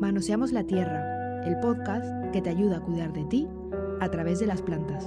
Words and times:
Manoseamos 0.00 0.52
la 0.52 0.64
Tierra, 0.64 1.44
el 1.44 1.60
podcast 1.60 2.32
que 2.32 2.40
te 2.40 2.48
ayuda 2.48 2.78
a 2.78 2.80
cuidar 2.80 3.12
de 3.12 3.22
ti 3.26 3.46
a 4.00 4.10
través 4.10 4.40
de 4.40 4.46
las 4.46 4.62
plantas. 4.62 5.04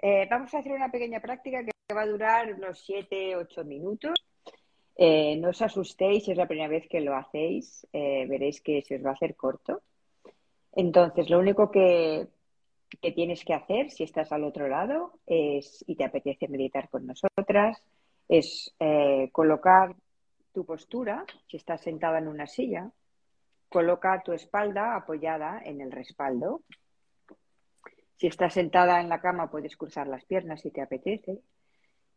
Eh, 0.00 0.26
vamos 0.30 0.54
a 0.54 0.58
hacer 0.58 0.72
una 0.72 0.90
pequeña 0.90 1.20
práctica 1.20 1.62
que 1.62 1.94
va 1.94 2.00
a 2.00 2.06
durar 2.06 2.54
unos 2.54 2.88
7-8 2.88 3.66
minutos. 3.66 4.14
Eh, 4.96 5.36
no 5.36 5.50
os 5.50 5.60
asustéis 5.60 6.26
es 6.26 6.38
la 6.38 6.48
primera 6.48 6.68
vez 6.68 6.88
que 6.88 7.02
lo 7.02 7.14
hacéis, 7.14 7.86
eh, 7.92 8.24
veréis 8.26 8.62
que 8.62 8.80
se 8.80 8.96
os 8.96 9.04
va 9.04 9.10
a 9.10 9.12
hacer 9.12 9.36
corto. 9.36 9.82
Entonces, 10.72 11.28
lo 11.28 11.38
único 11.38 11.70
que, 11.70 12.28
que 13.02 13.12
tienes 13.12 13.44
que 13.44 13.52
hacer 13.52 13.90
si 13.90 14.04
estás 14.04 14.32
al 14.32 14.44
otro 14.44 14.68
lado 14.68 15.18
es, 15.26 15.84
y 15.86 15.96
te 15.96 16.04
apetece 16.04 16.48
meditar 16.48 16.88
con 16.88 17.06
nosotras, 17.06 17.82
es 18.28 18.74
eh, 18.78 19.28
colocar 19.32 19.94
tu 20.52 20.64
postura, 20.64 21.24
si 21.48 21.56
estás 21.56 21.82
sentada 21.82 22.18
en 22.18 22.28
una 22.28 22.46
silla, 22.46 22.90
coloca 23.68 24.22
tu 24.22 24.32
espalda 24.32 24.94
apoyada 24.94 25.60
en 25.64 25.80
el 25.80 25.90
respaldo. 25.90 26.62
Si 28.16 28.28
estás 28.28 28.54
sentada 28.54 29.00
en 29.00 29.08
la 29.08 29.20
cama 29.20 29.50
puedes 29.50 29.76
cruzar 29.76 30.06
las 30.06 30.24
piernas 30.24 30.60
si 30.60 30.70
te 30.70 30.80
apetece 30.80 31.40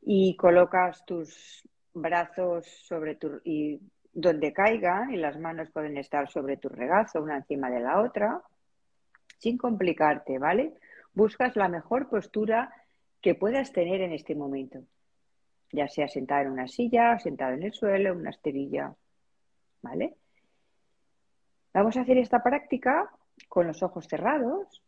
y 0.02 0.36
colocas 0.38 1.04
tus 1.06 1.68
brazos 1.94 2.68
sobre 2.68 3.16
tu 3.16 3.42
y 3.44 3.82
donde 4.14 4.54
caigan 4.54 5.12
y 5.12 5.18
las 5.18 5.40
manos 5.40 5.72
pueden 5.72 5.98
estar 5.98 6.30
sobre 6.30 6.58
tu 6.58 6.70
regazo 6.70 7.22
una 7.22 7.38
encima 7.38 7.70
de 7.70 7.80
la 7.80 8.02
otra 8.02 8.42
sin 9.40 9.58
complicarte, 9.58 10.38
¿vale? 10.38 10.76
Buscas 11.14 11.56
la 11.56 11.68
mejor 11.68 12.10
postura 12.10 12.72
que 13.22 13.36
puedas 13.36 13.72
tener 13.72 14.02
en 14.02 14.14
este 14.14 14.36
momento 14.36 14.84
ya 15.72 15.88
sea 15.88 16.08
sentada 16.08 16.42
en 16.42 16.52
una 16.52 16.68
silla, 16.68 17.20
sentada 17.20 17.54
en 17.54 17.64
el 17.64 17.74
suelo, 17.74 18.12
en 18.12 18.18
una 18.18 18.30
esterilla. 18.30 18.96
¿Vale? 19.82 20.16
Vamos 21.74 21.98
a 21.98 22.02
hacer 22.02 22.18
esta 22.18 22.42
práctica 22.42 23.12
con 23.48 23.68
los 23.68 23.84
ojos 23.84 24.08
cerrados 24.08 24.82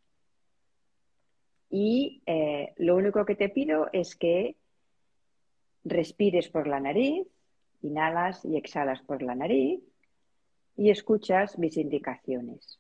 y 1.70 2.24
eh, 2.26 2.74
lo 2.78 2.96
único 2.96 3.26
que 3.26 3.36
te 3.36 3.50
pido 3.50 3.90
es 3.94 4.16
que 4.16 4.58
respires 5.84 6.50
por 6.50 6.68
la 6.68 6.80
nariz, 6.80 7.28
inhalas 7.82 8.44
y 8.44 8.58
exhalas 8.58 9.02
por 9.02 9.22
la 9.22 9.36
nariz 9.36 9.82
y 10.76 10.90
escuchas 10.90 11.60
mis 11.60 11.78
indicaciones. 11.78 12.80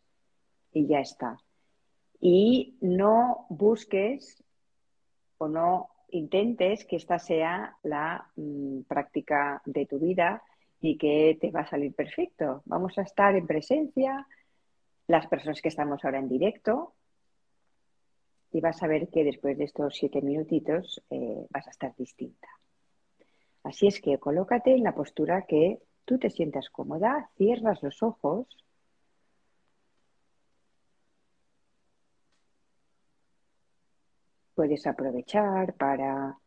Y 0.71 0.87
ya 0.87 0.99
está. 0.99 1.37
Y 2.19 2.77
no 2.81 3.45
busques 3.49 4.43
o 5.37 5.47
no 5.47 5.89
intentes 6.11 6.85
que 6.85 6.95
esta 6.95 7.19
sea 7.19 7.75
la 7.83 8.29
mm, 8.35 8.81
práctica 8.81 9.61
de 9.65 9.85
tu 9.85 9.99
vida 9.99 10.43
y 10.81 10.97
que 10.97 11.37
te 11.39 11.51
va 11.51 11.61
a 11.61 11.69
salir 11.69 11.93
perfecto. 11.93 12.61
Vamos 12.65 12.97
a 12.97 13.01
estar 13.01 13.35
en 13.35 13.47
presencia, 13.47 14.27
las 15.07 15.27
personas 15.27 15.61
que 15.61 15.69
estamos 15.69 16.03
ahora 16.03 16.19
en 16.19 16.29
directo, 16.29 16.93
y 18.51 18.61
vas 18.61 18.81
a 18.81 18.87
ver 18.87 19.09
que 19.09 19.23
después 19.23 19.57
de 19.57 19.65
estos 19.65 19.95
siete 19.95 20.21
minutitos 20.21 21.01
eh, 21.09 21.45
vas 21.49 21.67
a 21.67 21.71
estar 21.71 21.95
distinta. 21.95 22.47
Así 23.63 23.87
es 23.87 24.01
que 24.01 24.17
colócate 24.17 24.73
en 24.73 24.83
la 24.83 24.95
postura 24.95 25.45
que 25.45 25.79
tú 26.05 26.17
te 26.17 26.29
sientas 26.29 26.69
cómoda, 26.69 27.29
cierras 27.37 27.83
los 27.83 28.01
ojos 28.01 28.47
puedes 34.59 34.85
aprovechar 34.87 35.73
para 35.75 36.37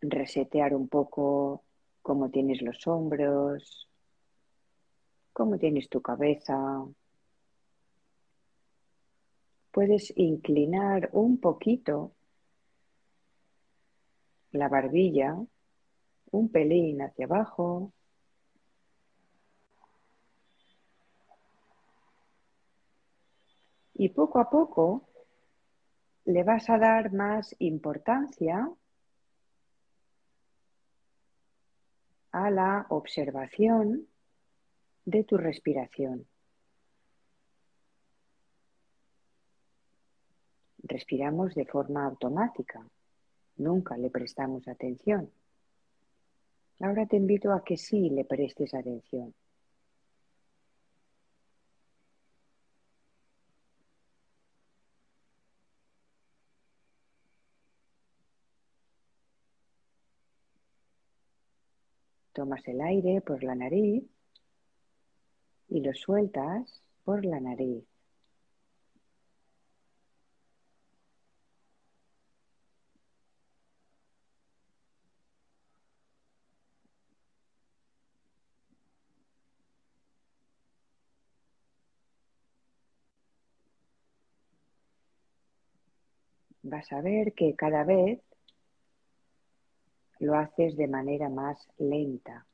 resetear 0.00 0.74
un 0.74 0.88
poco 0.88 1.62
cómo 2.02 2.30
tienes 2.30 2.60
los 2.62 2.84
hombros, 2.88 3.88
cómo 5.32 5.56
tienes 5.56 5.88
tu 5.88 6.02
cabeza. 6.02 6.84
Puedes 9.70 10.12
inclinar 10.16 11.10
un 11.12 11.38
poquito 11.38 12.10
la 14.50 14.68
barbilla, 14.68 15.38
un 16.32 16.48
pelín 16.48 17.02
hacia 17.02 17.26
abajo. 17.26 17.92
Y 23.94 24.08
poco 24.08 24.40
a 24.40 24.50
poco 24.50 25.09
le 26.24 26.44
vas 26.44 26.68
a 26.70 26.78
dar 26.78 27.12
más 27.12 27.54
importancia 27.58 28.70
a 32.32 32.50
la 32.50 32.86
observación 32.90 34.06
de 35.04 35.24
tu 35.24 35.36
respiración. 35.36 36.26
Respiramos 40.82 41.54
de 41.54 41.66
forma 41.66 42.04
automática, 42.04 42.84
nunca 43.56 43.96
le 43.96 44.10
prestamos 44.10 44.66
atención. 44.68 45.30
Ahora 46.80 47.06
te 47.06 47.16
invito 47.16 47.52
a 47.52 47.62
que 47.62 47.76
sí 47.76 48.10
le 48.10 48.24
prestes 48.24 48.74
atención. 48.74 49.34
Tomas 62.32 62.66
el 62.68 62.80
aire 62.80 63.20
por 63.20 63.42
la 63.42 63.54
nariz 63.54 64.04
y 65.68 65.80
lo 65.80 65.94
sueltas 65.94 66.82
por 67.04 67.24
la 67.24 67.40
nariz. 67.40 67.84
Vas 86.62 86.92
a 86.92 87.00
ver 87.00 87.32
que 87.34 87.56
cada 87.56 87.84
vez 87.84 88.20
lo 90.20 90.36
haces 90.36 90.76
de 90.76 90.86
manera 90.86 91.28
más 91.28 91.68
lenta. 91.78 92.46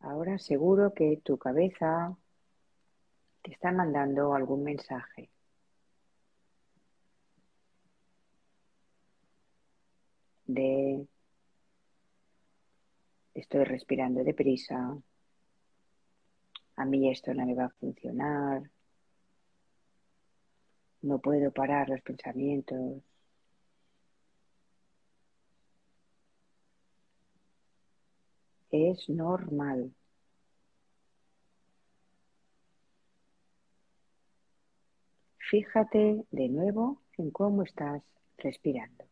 Ahora 0.00 0.38
seguro 0.38 0.94
que 0.94 1.20
tu 1.24 1.36
cabeza 1.36 2.16
te 3.42 3.52
está 3.52 3.72
mandando 3.72 4.34
algún 4.34 4.62
mensaje. 4.62 5.30
De 10.46 11.06
estoy 13.34 13.64
respirando 13.64 14.24
deprisa, 14.24 14.96
a 16.76 16.84
mí 16.84 17.10
esto 17.10 17.32
no 17.34 17.46
me 17.46 17.54
va 17.54 17.66
a 17.66 17.70
funcionar, 17.70 18.70
no 21.02 21.18
puedo 21.20 21.52
parar 21.52 21.88
los 21.88 22.00
pensamientos. 22.02 23.02
Es 28.70 29.08
normal. 29.08 29.94
Fíjate 35.38 36.24
de 36.30 36.48
nuevo 36.48 37.00
en 37.16 37.30
cómo 37.30 37.62
estás 37.62 38.02
respirando. 38.38 39.04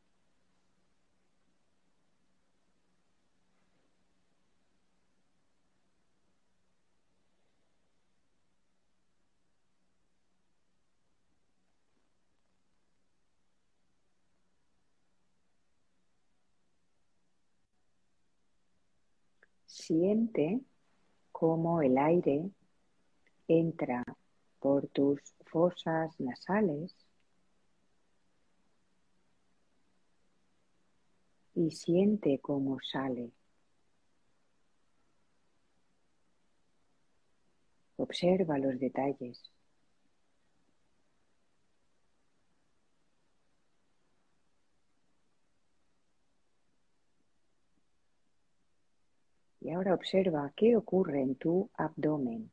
Siente 19.75 20.61
cómo 21.33 21.83
el 21.83 21.99
aire 21.99 22.49
entra 23.49 24.05
por 24.61 24.87
tus 24.87 25.21
fosas 25.47 26.15
nasales 26.21 26.95
y 31.57 31.73
siente 31.73 32.39
cómo 32.39 32.79
sale. 32.81 33.33
Observa 37.97 38.59
los 38.59 38.79
detalles. 38.79 39.43
Ahora 49.85 49.95
observa 49.95 50.53
qué 50.57 50.77
ocurre 50.77 51.21
en 51.21 51.35
tu 51.35 51.71
abdomen. 51.75 52.51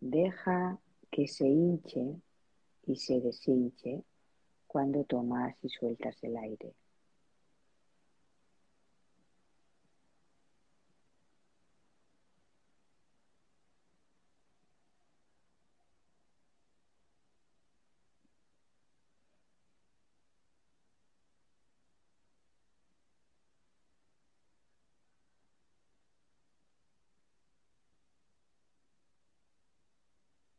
Deja 0.00 0.78
que 1.10 1.26
se 1.28 1.46
hinche 1.46 2.20
y 2.86 2.96
se 2.96 3.20
deshinche 3.20 4.02
cuando 4.66 5.04
tomas 5.04 5.56
y 5.64 5.68
sueltas 5.70 6.22
el 6.22 6.36
aire. 6.36 6.74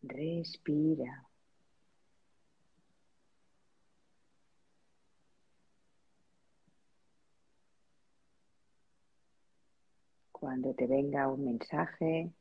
Respira. 0.04 1.28
Cuando 10.32 10.74
te 10.74 10.88
venga 10.88 11.28
un 11.28 11.46
mensaje, 11.46 12.32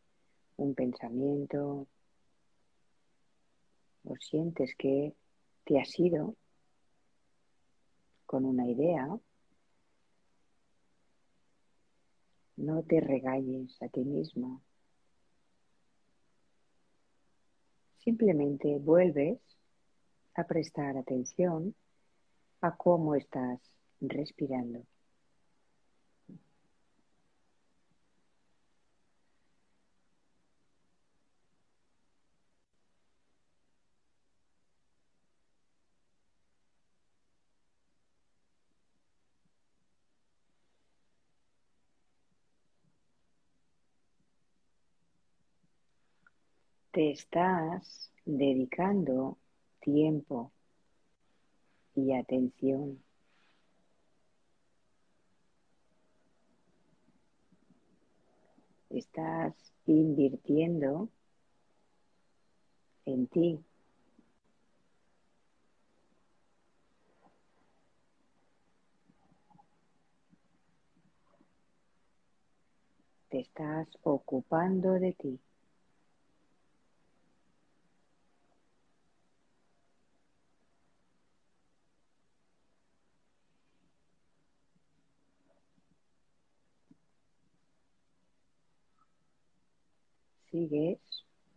un 0.57 0.75
pensamiento, 0.75 1.87
o 4.05 4.17
sientes 4.17 4.75
que 4.77 5.15
te 5.65 5.79
has 5.79 5.99
ido 5.99 6.35
con 8.27 8.45
una 8.45 8.67
idea, 8.67 9.07
no 12.57 12.83
te 12.83 13.01
regalles 13.01 13.83
a 13.83 13.89
ti 13.89 14.05
mismo. 14.05 14.63
Simplemente 18.03 18.79
vuelves 18.79 19.39
a 20.35 20.45
prestar 20.45 20.97
atención 20.97 21.75
a 22.63 22.75
cómo 22.77 23.15
estás 23.15 23.61
respirando. 24.01 24.87
Te 46.93 47.11
estás 47.13 48.11
dedicando 48.25 49.39
tiempo 49.81 50.53
y 51.95 52.13
atención. 52.15 53.03
Estás 58.89 59.55
invirtiendo 59.87 61.09
en 63.05 63.29
ti. 63.29 63.61
Te 73.29 73.39
estás 73.39 73.87
ocupando 74.03 74.95
de 74.95 75.13
ti. 75.13 75.41
Sigues 90.51 90.99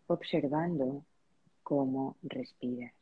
observando 0.07 1.04
cómo 1.63 2.18
respiras. 2.24 2.94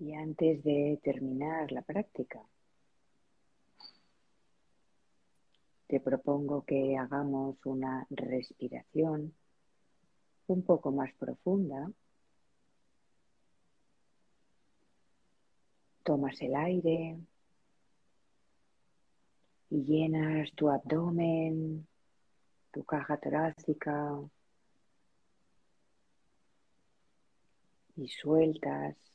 Y 0.00 0.14
antes 0.14 0.64
de 0.64 0.98
terminar 1.02 1.70
la 1.72 1.82
práctica, 1.82 2.40
te 5.88 6.00
propongo 6.00 6.64
que 6.64 6.96
hagamos 6.96 7.58
una 7.66 8.06
respiración 8.08 9.34
un 10.46 10.62
poco 10.62 10.90
más 10.90 11.12
profunda. 11.12 11.92
Tomas 16.02 16.40
el 16.40 16.54
aire 16.54 17.18
y 19.68 19.84
llenas 19.84 20.50
tu 20.54 20.70
abdomen, 20.70 21.86
tu 22.72 22.84
caja 22.84 23.18
torácica 23.18 24.18
y 27.96 28.08
sueltas 28.08 29.09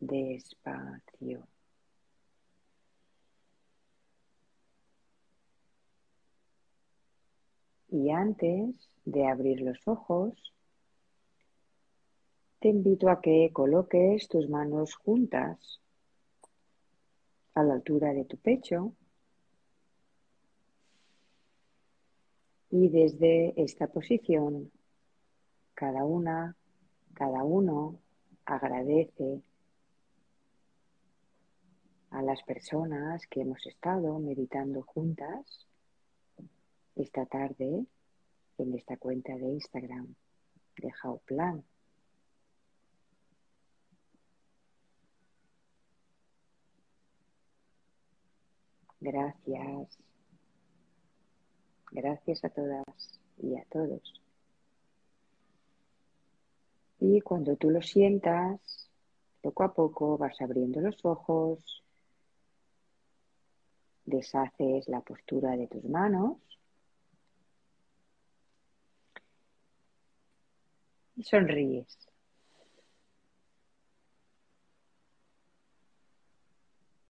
despacio. 0.00 1.46
Y 7.88 8.10
antes 8.10 8.90
de 9.04 9.26
abrir 9.26 9.60
los 9.60 9.78
ojos, 9.86 10.52
te 12.60 12.68
invito 12.68 13.08
a 13.08 13.20
que 13.20 13.50
coloques 13.52 14.28
tus 14.28 14.48
manos 14.48 14.94
juntas 14.96 15.80
a 17.54 17.62
la 17.62 17.74
altura 17.74 18.12
de 18.12 18.24
tu 18.24 18.36
pecho 18.36 18.92
y 22.70 22.88
desde 22.88 23.54
esta 23.62 23.86
posición 23.86 24.70
cada 25.74 26.04
una, 26.04 26.56
cada 27.14 27.44
uno 27.44 28.00
agradece 28.44 29.42
a 32.10 32.22
las 32.22 32.42
personas 32.42 33.26
que 33.26 33.42
hemos 33.42 33.66
estado 33.66 34.18
meditando 34.18 34.82
juntas 34.82 35.66
esta 36.94 37.26
tarde 37.26 37.86
en 38.58 38.74
esta 38.74 38.96
cuenta 38.96 39.34
de 39.34 39.46
Instagram 39.46 40.14
de 40.78 40.92
Plan. 41.24 41.64
Gracias. 49.00 49.98
Gracias 51.92 52.44
a 52.44 52.48
todas 52.50 53.20
y 53.38 53.56
a 53.56 53.64
todos. 53.70 54.22
Y 56.98 57.20
cuando 57.20 57.56
tú 57.56 57.70
lo 57.70 57.82
sientas, 57.82 58.90
poco 59.42 59.62
a 59.62 59.74
poco 59.74 60.18
vas 60.18 60.40
abriendo 60.40 60.80
los 60.80 61.04
ojos, 61.04 61.84
deshaces 64.06 64.88
la 64.88 65.00
postura 65.00 65.56
de 65.56 65.66
tus 65.66 65.84
manos. 65.84 66.38
Y 71.16 71.22
sonríes. 71.24 72.05